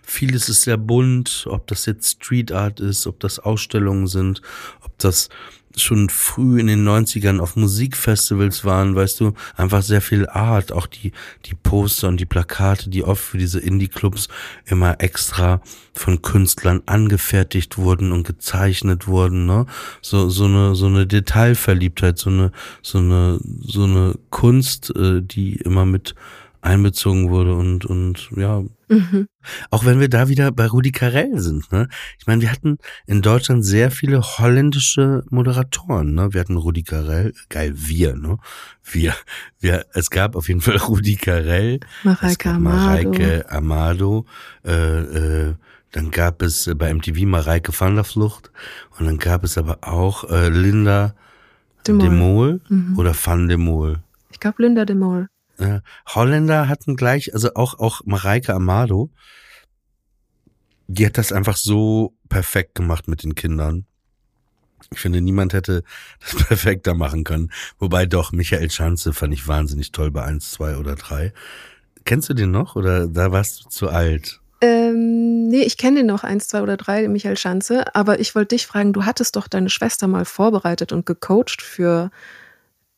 [0.04, 4.44] Vieles ist sehr bunt, ob das jetzt Street Art ist, ob das Ausstellungen sind,
[4.82, 5.30] ob das
[5.76, 10.88] schon früh in den 90ern auf Musikfestivals waren, weißt du, einfach sehr viel Art, auch
[10.88, 11.12] die,
[11.46, 14.28] die Poster und die Plakate, die oft für diese Indie-Clubs
[14.66, 15.62] immer extra
[15.94, 19.66] von Künstlern angefertigt wurden und gezeichnet wurden, ne?
[20.02, 25.56] So, so eine, so eine Detailverliebtheit, so eine, so eine, so eine Kunst, äh, die
[25.56, 26.16] immer mit
[26.62, 28.64] einbezogen wurde und, und ja.
[28.88, 29.28] Mhm.
[29.70, 31.88] Auch wenn wir da wieder bei Rudi Carell sind, ne?
[32.20, 36.34] Ich meine, wir hatten in Deutschland sehr viele holländische Moderatoren, ne?
[36.34, 38.38] Wir hatten Rudi Carell, geil, wir, ne?
[38.84, 39.16] Wir,
[39.60, 44.26] wir, es gab auf jeden Fall Rudi Carell, Mareike Amado, Mareike Amado
[44.66, 45.56] äh, äh,
[45.92, 48.52] dann gab es bei MTV Mareike van der Flucht
[48.98, 51.14] und dann gab es aber auch äh, Linda
[51.86, 53.00] de Mol, de Mol mhm.
[53.00, 54.00] oder Van de Mol.
[54.32, 55.28] Ich glaube Linda de Mol.
[55.62, 59.12] Ja, Holländer hatten gleich, also auch, auch Mareike Amado,
[60.88, 63.86] die hat das einfach so perfekt gemacht mit den Kindern.
[64.92, 65.84] Ich finde, niemand hätte
[66.20, 67.52] das perfekter machen können.
[67.78, 71.32] Wobei doch, Michael Schanze fand ich wahnsinnig toll bei eins, zwei oder drei.
[72.06, 74.42] Kennst du den noch oder da warst du zu alt?
[74.62, 77.96] Ähm, nee, ich kenne den noch eins, zwei oder drei, Michael Schanze.
[77.96, 82.10] Aber ich wollte dich fragen, du hattest doch deine Schwester mal vorbereitet und gecoacht für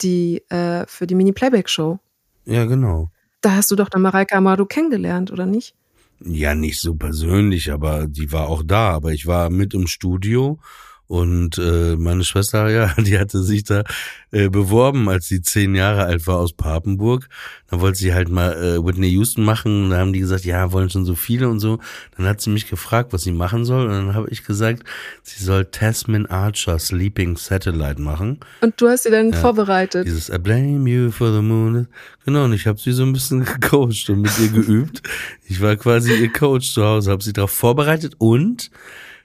[0.02, 2.00] die, äh, für die Mini-Playback-Show.
[2.46, 3.10] Ja, genau.
[3.42, 5.76] Da hast du doch dann Mareike Amado kennengelernt, oder nicht?
[6.24, 8.92] Ja, nicht so persönlich, aber die war auch da.
[8.92, 10.60] Aber ich war mit im Studio
[11.08, 13.84] und äh, meine Schwester, ja, die hatte sich da
[14.32, 17.28] äh, beworben, als sie zehn Jahre alt war aus Papenburg.
[17.70, 19.86] Da wollte sie halt mal äh, Whitney Houston machen.
[19.86, 21.80] Und da haben die gesagt, ja, wollen schon so viele und so.
[22.18, 23.86] Dann hat sie mich gefragt, was sie machen soll.
[23.86, 24.84] Und dann habe ich gesagt,
[25.24, 28.40] sie soll Tasman Archer Sleeping Satellite machen.
[28.62, 30.08] Und du hast sie dann ja, vorbereitet.
[30.08, 31.88] Dieses I blame you for the moon.
[32.26, 35.04] Genau, und ich habe sie so ein bisschen gecoacht und mit ihr geübt.
[35.48, 38.72] Ich war quasi ihr Coach zu Hause, habe sie darauf vorbereitet und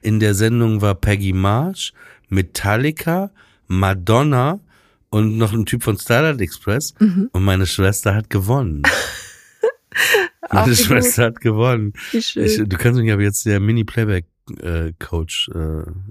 [0.02, 1.92] in der Sendung war Peggy Marsh,
[2.28, 3.30] Metallica,
[3.66, 4.60] Madonna
[5.10, 6.94] und noch ein Typ von Starlight Express.
[6.98, 7.30] Mhm.
[7.32, 8.82] Und meine Schwester hat gewonnen.
[10.52, 11.36] meine Schwester gut.
[11.36, 11.92] hat gewonnen.
[12.12, 12.44] Wie schön.
[12.44, 15.58] Ich, du kannst mich aber jetzt der Mini-Playback-Coach äh,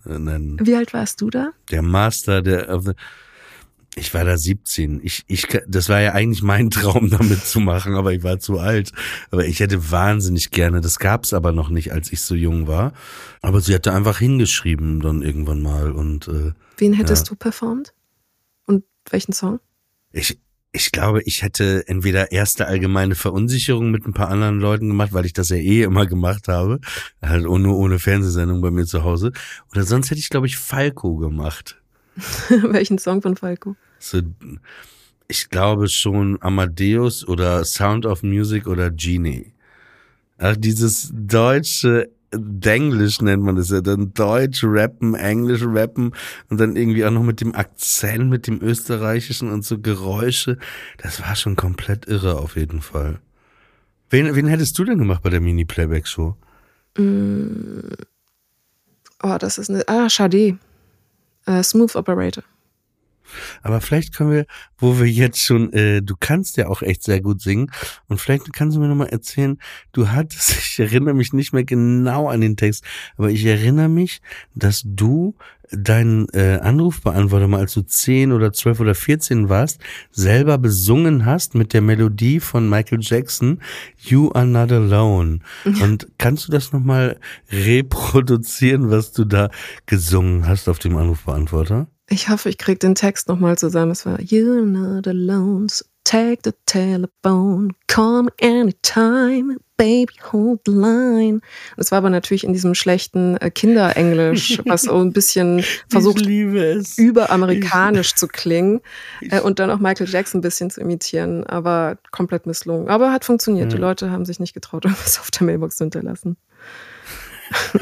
[0.10, 0.58] äh, nennen.
[0.62, 1.52] Wie alt warst du da?
[1.72, 2.70] Der Master der.
[2.70, 2.92] Of the,
[3.98, 5.02] ich war da 17.
[5.04, 8.60] Ich, ich, das war ja eigentlich mein Traum, damit zu machen, aber ich war zu
[8.60, 8.92] alt.
[9.32, 12.94] Aber ich hätte wahnsinnig gerne, das gab's aber noch nicht, als ich so jung war.
[13.42, 16.28] Aber sie hatte einfach hingeschrieben dann irgendwann mal und.
[16.28, 17.30] Äh, Wen hättest ja.
[17.32, 17.94] du performt?
[18.66, 19.60] Und welchen Song?
[20.12, 20.40] Ich,
[20.72, 25.26] ich glaube, ich hätte entweder erste allgemeine Verunsicherung mit ein paar anderen Leuten gemacht, weil
[25.26, 26.80] ich das ja eh immer gemacht habe,
[27.22, 29.32] halt nur ohne Fernsehsendung bei mir zu Hause.
[29.72, 31.82] Oder sonst hätte ich, glaube ich, Falco gemacht.
[32.50, 33.76] Welchen Song von Falco?
[34.00, 34.22] So,
[35.28, 39.54] ich glaube schon Amadeus oder Sound of Music oder Genie.
[40.38, 46.14] Ach, dieses deutsche Denglisch nennt man das ja dann Deutsch rappen, Englisch rappen
[46.50, 50.58] und dann irgendwie auch noch mit dem Akzent, mit dem österreichischen und so Geräusche.
[50.98, 53.20] Das war schon komplett irre auf jeden Fall.
[54.10, 56.36] Wen, wen hättest du denn gemacht bei der Mini-Playback-Show?
[56.98, 57.80] Mm.
[59.24, 59.88] Oh, das ist eine.
[59.88, 60.58] Ah, Schade.
[61.48, 62.44] Uh, Smooth Operator.
[63.62, 64.46] Aber vielleicht können wir,
[64.78, 67.72] wo wir jetzt schon, äh, du kannst ja auch echt sehr gut singen.
[68.08, 69.58] Und vielleicht kannst du mir nochmal erzählen,
[69.92, 72.84] du hattest, ich erinnere mich nicht mehr genau an den Text,
[73.18, 74.22] aber ich erinnere mich,
[74.56, 75.36] dass du
[75.72, 81.56] deinen äh, Anrufbeantworter mal, als du zehn oder zwölf oder vierzehn warst, selber besungen hast
[81.56, 83.60] mit der Melodie von Michael Jackson,
[83.98, 85.40] You Are Not Alone.
[85.66, 85.84] Ja.
[85.84, 87.20] Und kannst du das nochmal
[87.52, 89.50] reproduzieren, was du da
[89.86, 91.88] gesungen hast auf dem Anrufbeantworter?
[92.10, 93.92] Ich hoffe, ich kriege den Text nochmal zusammen.
[93.92, 95.68] Es war You're not alone,
[96.08, 101.42] take the telephone, call me anytime, baby, hold the line.
[101.76, 108.16] Das war aber natürlich in diesem schlechten äh, Kinderenglisch, was so ein bisschen versucht, überamerikanisch
[108.16, 108.80] zu klingen
[109.30, 112.88] äh, und dann auch Michael Jackson ein bisschen zu imitieren, aber komplett misslungen.
[112.88, 113.74] Aber hat funktioniert.
[113.74, 113.76] Ja.
[113.76, 116.38] Die Leute haben sich nicht getraut, irgendwas auf der Mailbox zu hinterlassen.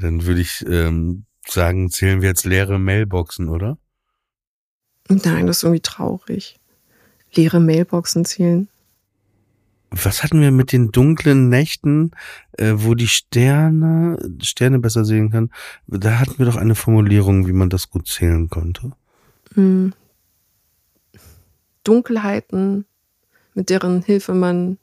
[0.00, 3.78] Dann würde ich ähm, sagen, zählen wir jetzt leere Mailboxen, oder?
[5.08, 6.58] Nein, das ist irgendwie traurig.
[7.34, 8.68] Leere Mailboxen zählen.
[9.90, 12.10] Was hatten wir mit den dunklen Nächten,
[12.52, 15.50] äh, wo die Sterne, Sterne besser sehen kann?
[15.86, 18.92] Da hatten wir doch eine Formulierung, wie man das gut zählen konnte.
[19.54, 19.92] Hm.
[21.84, 22.86] Dunkelheiten,
[23.54, 24.78] mit deren Hilfe man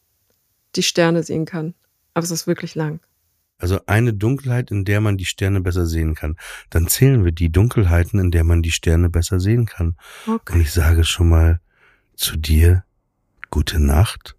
[0.75, 1.73] die Sterne sehen kann.
[2.13, 2.99] Aber es ist wirklich lang.
[3.61, 6.35] Also eine Dunkelheit, in der man die Sterne besser sehen kann.
[6.71, 9.95] Dann zählen wir die Dunkelheiten, in der man die Sterne besser sehen kann.
[10.25, 10.53] Okay.
[10.53, 11.61] Und ich sage schon mal
[12.15, 12.83] zu dir,
[13.51, 14.35] gute Nacht.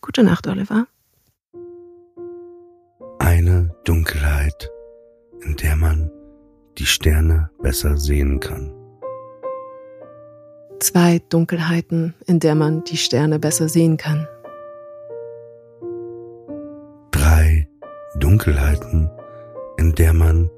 [0.00, 0.86] Gute Nacht, Oliver.
[3.18, 4.70] Eine Dunkelheit,
[5.40, 6.10] in der man
[6.78, 8.72] die Sterne besser sehen kann.
[10.78, 14.28] Zwei Dunkelheiten, in der man die Sterne besser sehen kann.
[18.16, 19.10] Dunkelheiten,
[19.76, 20.48] in der man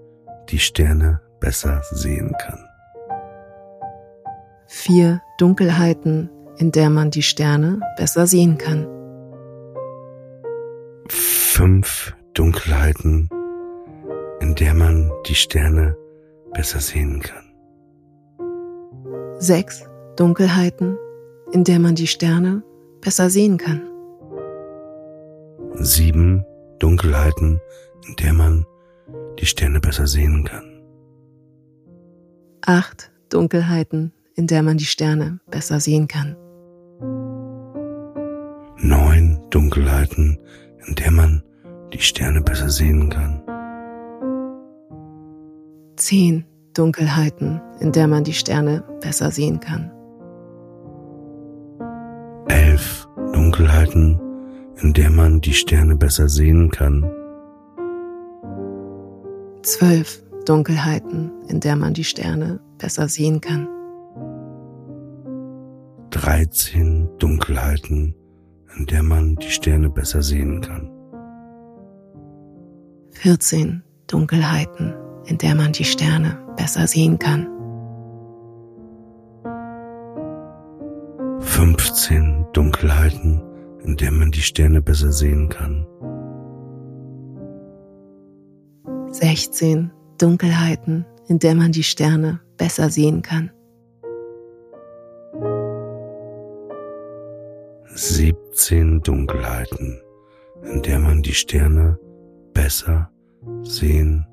[0.51, 2.59] die Sterne besser sehen kann.
[4.66, 8.87] Vier Dunkelheiten, in der man die Sterne besser sehen kann.
[11.09, 13.31] Fünf Dunkelheiten,
[14.40, 15.97] in der man die Sterne
[16.53, 17.45] besser sehen kann.
[19.38, 20.99] Sechs Dunkelheiten,
[21.53, 22.62] in der man die Sterne
[23.01, 23.83] besser sehen kann.
[25.75, 26.45] Sieben
[26.78, 27.60] Dunkelheiten,
[28.06, 28.66] in der man
[29.38, 30.82] die Sterne besser sehen kann.
[32.62, 36.36] Acht Dunkelheiten, in der man die Sterne besser sehen kann.
[38.78, 40.38] Neun Dunkelheiten,
[40.86, 41.42] in der man
[41.92, 43.42] die Sterne besser sehen kann.
[45.96, 49.90] Zehn Dunkelheiten, in der man die Sterne besser sehen kann.
[52.48, 54.20] Elf Dunkelheiten,
[54.82, 57.10] in der man die Sterne besser sehen kann.
[59.62, 63.68] Zwölf Dunkelheiten, in der man die Sterne besser sehen kann.
[66.10, 68.14] 13 Dunkelheiten,
[68.76, 70.90] in der man die Sterne besser sehen kann.
[73.10, 77.48] 14 Dunkelheiten, in der man die Sterne besser sehen kann.
[81.40, 83.40] 15 Dunkelheiten,
[83.87, 85.87] in der man die Sterne besser sehen kann.
[89.12, 93.51] 16 Dunkelheiten, in der man die Sterne besser sehen kann.
[97.94, 100.01] 17 Dunkelheiten,
[100.64, 101.99] in der man die Sterne
[102.53, 103.11] besser
[103.62, 104.27] sehen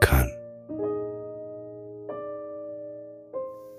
[0.00, 0.30] kann.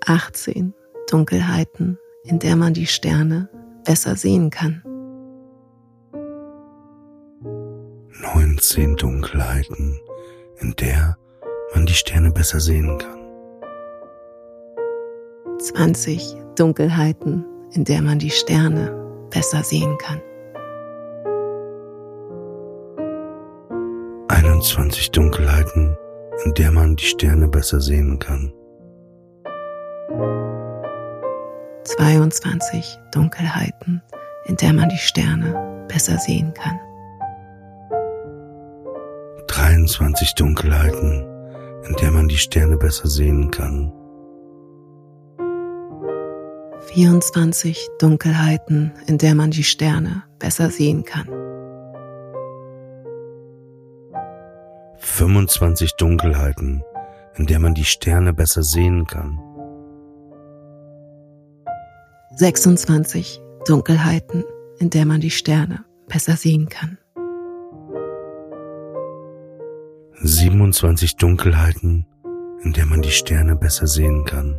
[0.04, 0.74] 18
[1.08, 3.48] Dunkelheiten, in der man die Sterne
[3.84, 4.82] besser sehen kann.
[8.34, 9.98] 19 Dunkelheiten,
[10.60, 11.16] in der
[11.74, 13.18] man die Sterne besser sehen kann.
[15.58, 18.92] 20 Dunkelheiten, in der man die Sterne
[19.30, 20.20] besser sehen kann.
[24.28, 25.96] 21 Dunkelheiten,
[26.44, 28.52] in der man die Sterne besser sehen kann.
[31.96, 34.00] 22 Dunkelheiten,
[34.44, 36.78] in der man die Sterne besser sehen kann.
[39.48, 41.26] 23 Dunkelheiten,
[41.88, 43.92] in der man die Sterne besser sehen kann.
[46.92, 51.28] 24 Dunkelheiten, in der man die Sterne besser sehen kann.
[54.98, 56.84] 25 Dunkelheiten,
[57.34, 59.40] in der man die Sterne besser sehen kann.
[62.40, 64.44] 26 Dunkelheiten,
[64.78, 66.96] in der man die Sterne besser sehen kann.
[70.22, 72.06] 27 Dunkelheiten,
[72.62, 74.58] in der man die Sterne besser sehen kann.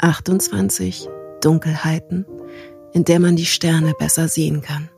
[0.00, 1.08] 28
[1.40, 2.26] Dunkelheiten,
[2.92, 4.90] in der man die Sterne besser sehen kann.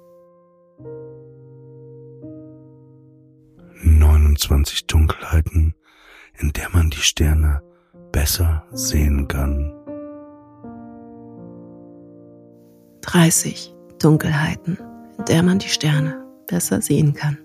[3.85, 5.77] 29 Dunkelheiten,
[6.37, 7.63] in der man die Sterne
[8.11, 9.73] besser sehen kann.
[13.07, 14.79] 30 Dunkelheiten,
[15.17, 17.39] in der man die Sterne besser sehen kann.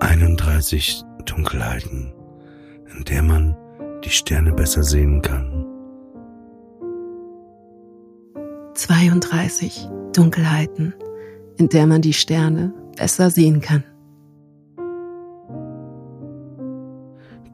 [0.00, 2.12] 31 Dunkelheiten,
[2.94, 3.56] in der man
[4.04, 5.64] die Sterne besser sehen kann.
[8.74, 10.92] 32 Dunkelheiten,
[11.56, 13.82] in der man die Sterne besser sehen kann.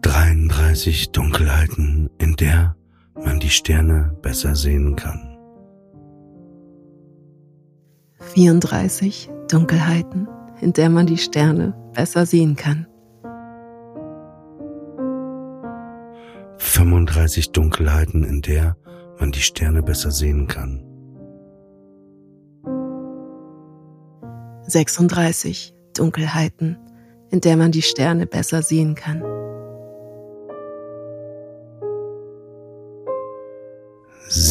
[0.02, 2.74] 33 Dunkelheiten, in der
[3.14, 5.36] man die Sterne besser sehen kann.
[8.20, 10.28] 34 Dunkelheiten,
[10.60, 12.86] in der man die Sterne besser sehen kann.
[16.58, 18.76] 35 Dunkelheiten, in der
[19.20, 20.82] man die Sterne besser sehen kann.
[24.66, 26.78] 36 Dunkelheiten,
[27.30, 29.22] in der man die Sterne besser sehen kann.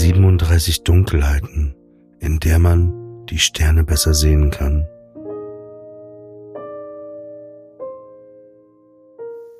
[0.04, 1.76] 37 Dunkelheiten,
[2.20, 4.86] in der man die Sterne besser sehen kann.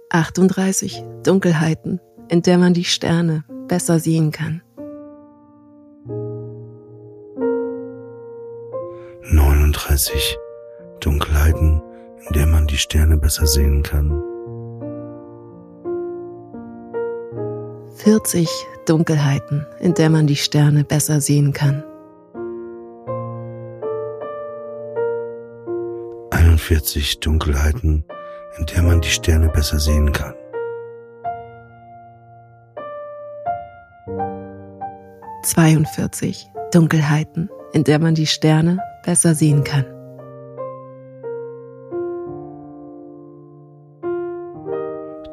[0.10, 4.62] 38 Dunkelheiten, in der man die Sterne besser sehen kann.
[9.32, 10.38] 39
[11.00, 11.82] Dunkelheiten,
[12.28, 14.33] in der man die Sterne besser sehen kann.
[18.04, 18.50] 40
[18.86, 21.86] Dunkelheiten, in der man die Sterne besser sehen kann.
[26.32, 28.04] 41 Dunkelheiten,
[28.58, 30.34] in der man die Sterne besser sehen kann.
[35.44, 39.86] 42 Dunkelheiten, in der man die Sterne besser sehen kann.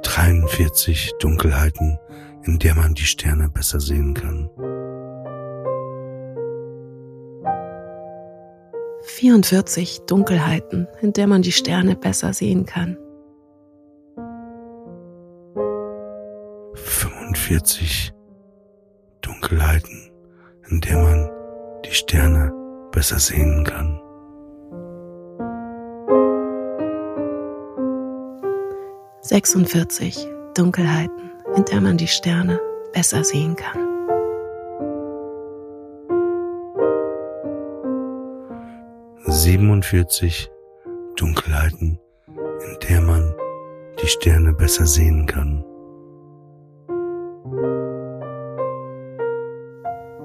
[0.03, 1.99] 43 Dunkelheiten,
[2.45, 4.49] in der man die Sterne besser sehen kann.
[9.03, 12.97] 44 Dunkelheiten, in der man die Sterne besser sehen kann.
[16.75, 18.13] 45
[19.21, 20.11] Dunkelheiten,
[20.69, 21.31] in der man
[21.85, 22.53] die Sterne
[22.93, 24.01] besser sehen kann.
[29.23, 32.61] Sechsundvierzig Dunkelheiten, in der man die Sterne
[32.93, 33.79] besser sehen kann.
[39.27, 40.51] Siebenundvierzig
[41.17, 43.35] Dunkelheiten, in der man
[44.03, 45.65] die Sterne besser sehen kann.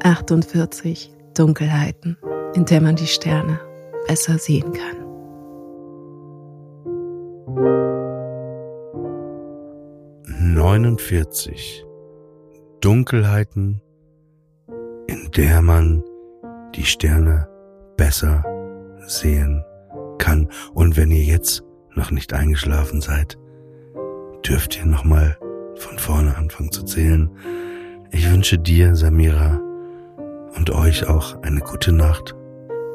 [0.04, 2.18] 48 Dunkelheiten,
[2.54, 3.60] in der man die Sterne
[4.08, 5.05] besser sehen kann.
[10.76, 11.86] Neunundvierzig
[12.82, 13.82] Dunkelheiten,
[15.08, 16.04] in der man
[16.76, 17.48] die Sterne
[17.96, 18.44] besser
[19.08, 19.64] sehen
[20.18, 20.50] kann.
[20.74, 21.64] Und wenn ihr jetzt
[21.96, 23.38] noch nicht eingeschlafen seid,
[24.46, 25.38] dürft ihr nochmal
[25.78, 27.30] von vorne anfangen zu zählen.
[28.12, 29.62] Ich wünsche dir, Samira,
[30.58, 32.36] und euch auch eine gute Nacht.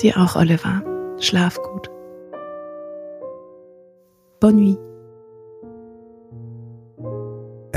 [0.03, 0.83] Dir auch, Oliver.
[1.19, 1.91] Schlaf gut.
[4.39, 4.90] Bonne nuit.